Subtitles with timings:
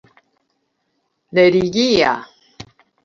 [1.37, 2.13] religia